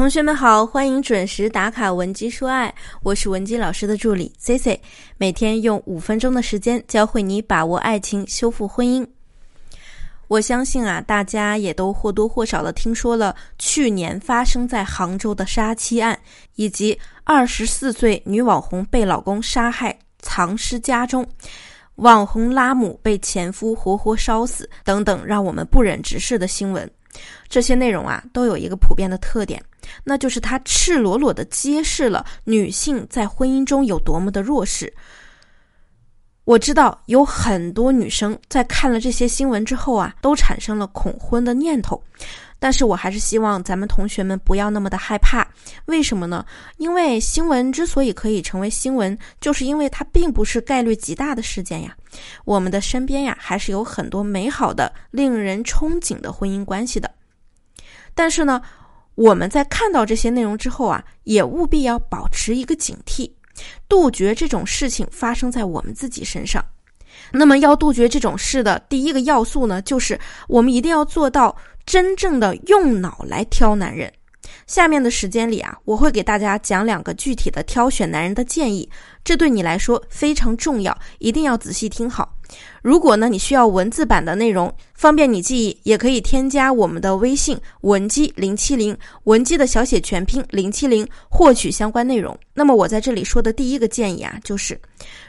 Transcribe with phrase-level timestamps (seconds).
[0.00, 4.80] 同学们好，欢迎准时打卡文姬说爱，我是文姬老师的助理 C C，
[5.18, 9.06] 每天用五分钟的时间教会你把握爱情，修复婚姻。
[10.26, 16.18] 我相信啊，大家也都或多或少的听说了去年发生在杭州的杀妻案，
[16.54, 21.26] 以及二十四岁女网红被老公杀害藏尸家中，
[21.96, 26.90] 网红拉姆被前夫活活烧死等等让我们不忍直视的新闻。
[27.48, 29.62] 这些内容啊，都有一个普遍的特点。
[30.04, 34.92] 那就是它赤裸裸的揭示了女性在婚姻中有多么的弱势。
[36.44, 42.02] 我知道有很多女生在看了这些新闻之后啊，都产生了恐婚的念头。
[42.58, 45.46] 但是我还是希望咱们同学们不要那么的害怕。
[45.86, 46.44] 为什么呢？
[46.76, 51.96] 因为新闻之所以可以成为新闻，就是因为它并不是概率极大的事件呀。
[52.44, 57.10] 我们的身边呀，还是有很多美好的、令人憧憬的婚姻关系的。
[58.14, 58.60] 但是呢？
[59.16, 63.30] 我们在看到这些内容之后啊，也务必要保持一个警惕，
[63.86, 66.64] 杜绝这种事情发生在我们自己身上。
[67.30, 74.10] 那么，要杜绝这种事的第一个要素呢，就是我们一定要做到真正的用脑来挑男人。
[74.66, 78.88] 下面的时间里啊，我会给大家讲两个具体的挑选男人的建议，
[79.22, 82.32] 这对你来说非常重要，一定要仔细听好。
[82.82, 92.36] 如果呢，你需要文字版的内容，方便你记忆，也可以添加我们的微信文姬零七零，文姬的小写全拼零七零，获取相关内容。
[92.54, 94.80] 那么我在这里说的第一个建议啊，就是，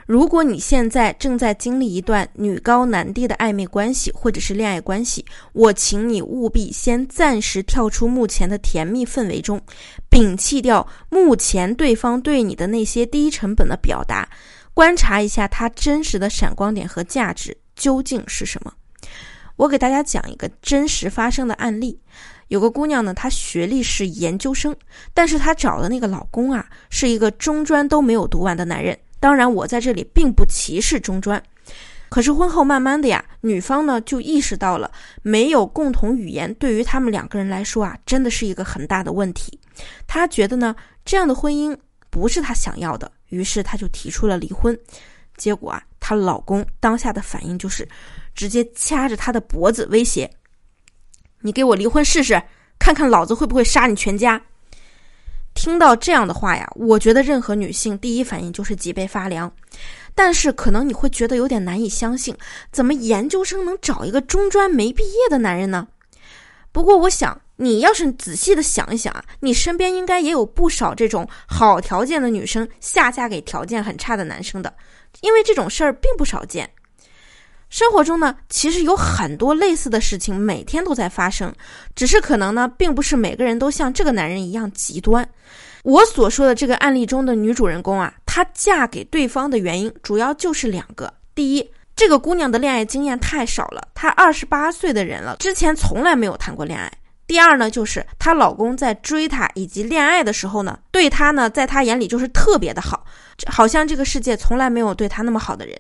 [0.06, 9.62] 如果你现在正在经历一段女高男低的暧昧关系或者是恋爱关系，我请你务必先暂时跳出目前的甜蜜氛围中，
[10.10, 14.30] 摒弃掉目前对方对你的那些低成本的表达。
[14.74, 18.74] 观察一下他真实的闪光点和价值究竟是什么？
[19.58, 22.00] 我给大家讲一个真实发生的案例。
[22.48, 24.76] 有个姑娘呢，她学历是研究生，
[25.14, 28.98] 但是她找的那个老公啊，是一个中专都没有读完的男人。
[29.20, 31.42] 当然，我在这里并不歧视中专。
[32.10, 39.58] 可是婚后慢慢的呀，女方呢就意识到了没有共同语言，对于他们两个人来说啊，真的是一个很大的问题。
[40.08, 41.78] 她觉得呢，这样的婚姻
[42.10, 43.10] 不是她想要的。
[43.32, 44.78] 于是她就提出了离婚，
[45.36, 47.88] 结果啊，她老公当下的反应就是
[48.36, 50.30] 直接掐着她的脖子威胁
[51.42, 52.40] ：“你给我离婚试试，
[52.78, 54.40] 看看老子会不会杀你全家。”
[55.56, 59.52] 听到这样的话呀，我觉得任何女性第一反应就是脊背发凉。
[60.14, 62.36] 但是可能你会觉得有点难以相信，
[62.72, 65.88] 怎么研究生能找一个中专没毕业的男人呢？
[66.72, 67.42] 不过我想。
[67.62, 74.74] 你要是仔细的想一想啊，你身边应该也有不少这种好条件的女生下嫁给条件很差的男生的，
[75.22, 76.68] 因为这种事儿并不少见。
[77.70, 81.54] 生活中呢，其实有很多类似的事情每天都在发生，
[81.96, 85.30] 只是可能呢，并不是每个人都像这个男人一样极端。
[85.84, 96.92] 我所说的这个案例中的女主人公啊，她嫁给对方的原因主要就是两个：第一，这个姑娘的恋爱经验太少了，她二十八岁的人了，之前从来没有谈过恋爱。
[97.32, 103.06] 第二呢，就是她老公在追她以及恋爱的时候呢，对她呢，在她眼里就是特别的好，
[103.48, 105.74] 好像这个世界从来没有对她那么好的人。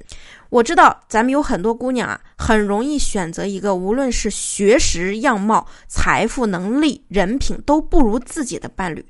[0.47, 9.05] 我知道咱们有很多姑娘啊，很容易选择一个无论是学识、样貌、财富、能力、人品都不如自己的伴侣。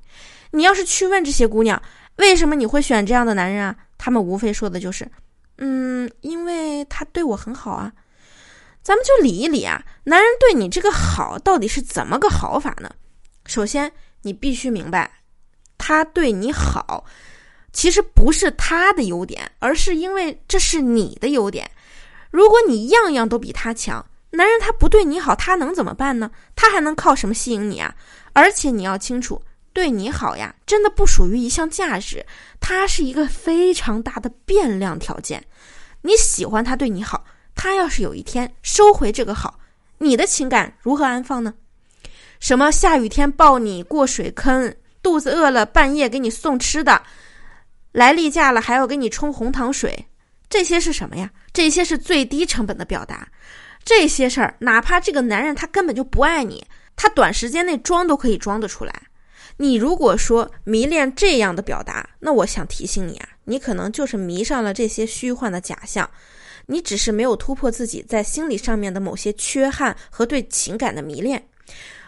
[0.49, 1.79] 你要是去问这些姑娘，
[2.15, 3.75] 为什么你会选这样的男人啊？
[3.99, 5.07] 他们无非说的就是，
[5.59, 7.93] 嗯，因为他对我很好啊。
[8.83, 12.89] 咱们就理一理啊，男人对你这个好到底是怎么个好法呢？
[13.45, 13.91] 首先，
[14.23, 15.19] 你必须明白，
[15.77, 17.05] 他对你好，
[17.71, 21.69] 其实不是他的优点，而是因为这是你的优点。
[22.31, 26.31] 如果你样样都比他强，男人他不对你好，他能怎么办呢？
[26.55, 27.93] 他还能靠什么吸引你啊？
[28.33, 32.25] 而且你要清楚，对你好呀，真的不属于一项价值，
[32.59, 35.45] 它是一个非常大的变量条件。
[36.01, 37.23] 你喜欢他对你好。
[37.53, 39.59] 他要是有一天收回这个好，
[40.01, 41.53] 你的情感如何安放呢？
[42.39, 46.99] 什么下雨天抱你过水坑，肚子饿了半夜给你送吃的，
[47.91, 50.07] 来例假了还要给你冲红糖水，
[50.49, 51.29] 这些是什么呀？
[51.53, 53.27] 这些是最低成本的表达。
[53.83, 56.65] 这些事儿，哪怕这个男人他根本就不爱你，
[56.95, 59.03] 他短时间内装都可以装得出来。
[59.57, 66.09] 你如果说迷恋这样的表达，那我想提醒你啊，你可能就是迷上了这些虚幻的假象。
[66.71, 71.49] 你只是没有突破自己在心理上面的某些缺憾和对情感的迷恋，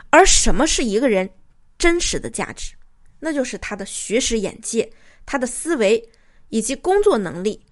[0.09, 1.29] 而什么是一个人
[1.77, 2.73] 真实的价值？
[3.19, 4.89] 那就是他的学识眼界、
[5.25, 6.09] 他的思维
[6.47, 7.65] 以及工作能力，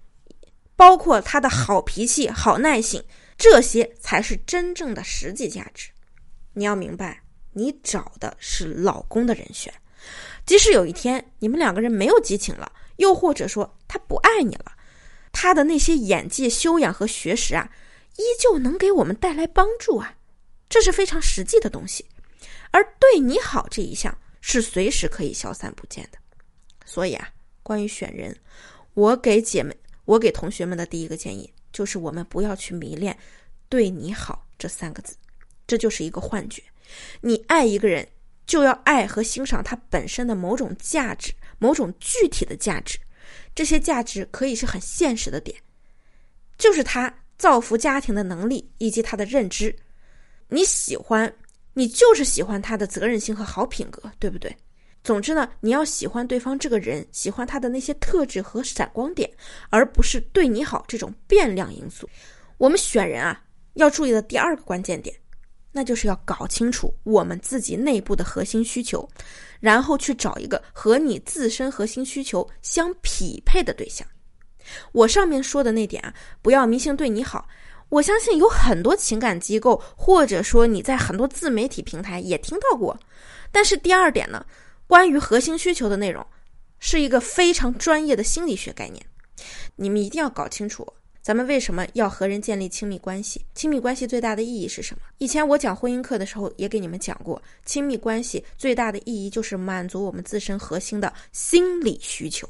[0.76, 3.02] 包括他的好脾气、好耐性，
[3.38, 5.88] 这些才是真正的实际价值。
[6.52, 7.22] 你要明白，
[7.54, 9.72] 你找的是老公的人选，
[10.44, 14.72] 即使有一天你们两个人没有激情了，又或者说他不爱你了，
[15.32, 17.72] 他的那些演技修养和学识啊，
[18.16, 20.16] 依旧能给我们带来帮助啊，
[20.68, 22.06] 这是非常实际的东西。
[22.70, 26.18] 而对你好这一项是随时可以消散不见的。
[26.84, 27.28] 所以啊，
[27.62, 28.36] 关于选人，
[28.94, 33.18] 我给姐妹、我给同学们的第一个建议就是，我们不要去迷恋
[33.68, 35.16] “对你好”这三个字，
[35.66, 36.62] 这就是一个幻觉。
[37.22, 38.06] 你爱一个人，
[38.46, 42.98] 就要爱和欣赏他本身的某种价值，某种具体的价值。
[43.54, 45.56] 这些价值可以是很现实的点，
[46.58, 49.74] 就是他造福家庭的能力以及他的认知。
[50.48, 51.32] 你喜欢，
[51.74, 54.54] 你就是喜欢他的责任心和好品格，对不对？
[55.04, 59.28] 总之呢，你要喜欢对方这个人，喜欢他的那些特质和闪光点，
[59.68, 62.08] 而不是对你好这种变量因素。
[62.56, 63.42] 我们选人啊，
[63.74, 65.14] 要注意的第二个关键点，
[65.72, 69.08] 那就是要搞清楚我们自己内部的核心需求，
[69.58, 74.06] 然后去找一个和你自身核心需求相匹配的对象。
[74.92, 77.48] 我上面说的那点啊，不要迷信对你好。
[77.88, 82.98] 我相信有很多情感机构，或者说你在很多自媒体平台也听到过。
[83.50, 84.46] 但是第二点呢？
[84.86, 86.26] 关于核心需求的内容，
[86.78, 89.04] 是一个非常专业的心理学概念，
[89.76, 90.86] 你们一定要搞清楚。
[91.22, 93.46] 咱们为什么要和人建立亲密关系？
[93.54, 95.02] 亲密关系最大的意义是什么？
[95.18, 102.48] 以前我讲婚姻课的时候也给你们讲过，亲密关系最大的意义就是满足我们自身核心的心理需求，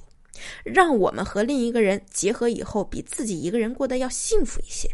[0.64, 4.88] 让我们和另一个人结合以后，比自己一个人过得要幸福一些。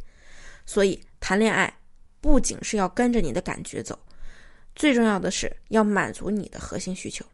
[0.66, 1.72] 所以谈恋爱
[2.20, 3.96] 不仅是要跟着你的感觉走，
[4.74, 7.24] 最重要的是要满足你的核心需求。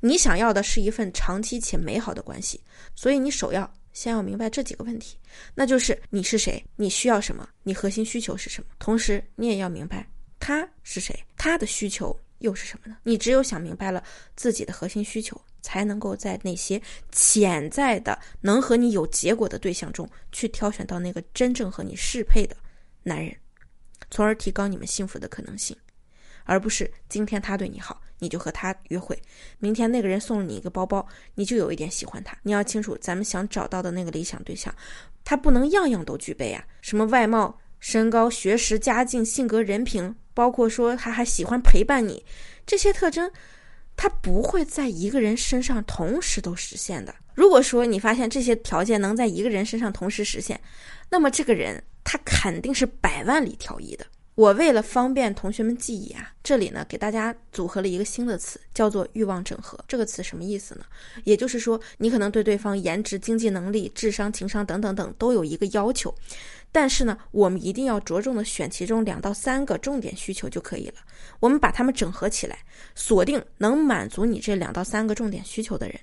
[0.00, 2.62] 你想要的是一份长期且美好的关系，
[2.94, 5.16] 所以你首要先要明白这几个问题，
[5.54, 8.68] 那就是你是谁，你需要什么，你核心需求是什么。
[8.78, 10.06] 同时，你也要明白
[10.38, 12.98] 他是谁，他的需求又是什么呢？
[13.04, 14.04] 你只有想明白了
[14.36, 16.80] 自己的核心需求，才能够在那些
[17.12, 22.54] 潜在的能和你有结果的对象中，去挑选到那个真正和你适配的
[23.04, 23.34] 男人，
[24.10, 25.74] 从而提高你们幸福的可能性。
[26.46, 29.16] 而不是今天他对你好，你就和他约会；
[29.58, 32.36] 明天那个人送了你一个包包，你就有一点喜欢他。
[32.42, 34.74] 你要清楚，咱们想找到的那个理想对象，
[35.24, 36.64] 他不能样样都具备啊！
[36.80, 42.24] 什么外貌、身高、学识、家境、性格、人品，包括说他还喜欢陪伴你，
[42.64, 43.30] 这些特征，
[43.96, 47.14] 他不会在一个人身上同时都实现的。
[47.34, 50.58] 如果说你发现这些条件能在一个人身上同时实现，
[51.10, 54.06] 那么这个人他肯定是百万里挑一的。
[54.34, 59.78] 我为了方便同学们记忆啊，这里呢给大家组合了一个新的词，叫做欲望整合。
[59.86, 60.84] 这个词什么意思呢？
[61.22, 66.12] 也就是说，你可能对对方颜值、经济能力、智商、情商等等等都有一个要求，
[66.72, 70.94] 但是呢，我们一定要着重的选其中两到三个重点需求就可以了。
[71.38, 72.58] 我们把它们整合起来，
[72.96, 76.00] 锁定能满足你这两到三个重点需求的人。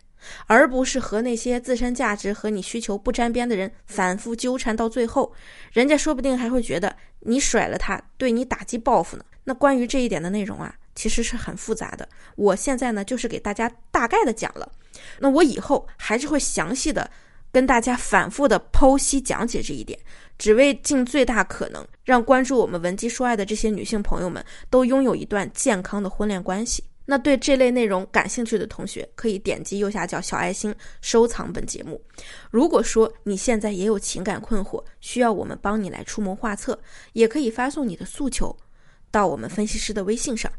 [0.48, 5.34] 而不是和那些自身价值和你需求不沾边的人反复纠缠到最后，
[5.72, 9.24] 人家说不定还会觉得你甩了他，对你打击报复呢。
[9.44, 12.08] 那关于这一点的内容啊，其实是很复杂的。
[12.36, 14.72] 我现在呢，就是给大家大概的讲了。
[15.20, 17.10] 那我以后还是会详细的
[17.52, 19.98] 跟大家反复的剖析讲解这一点，
[20.38, 26.84] 只为尽最大可能让关注我们文姬说爱的这些女性朋友们都拥有一段健康的婚恋关系。
[27.12, 32.02] 那对这类内容感兴趣的同学，可以点击右下角小爱心收藏本节目。
[32.50, 36.80] 如果说你现在也有情感困惑，需要我们帮你来出谋划策，
[37.12, 38.56] 也可以发送你的诉求
[39.12, 40.50] 到我们分析师的微信上，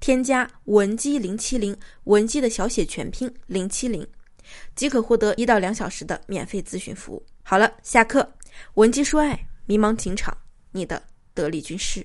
[0.00, 4.04] 添加文姬零七零，文姬的小写全拼零七零，
[4.74, 7.24] 即可获得一到两小时的免费咨询服务。
[7.44, 8.28] 好了，下课，
[8.74, 10.36] 文姬说爱，迷茫情场，
[10.72, 11.00] 你的
[11.34, 12.04] 得力军师。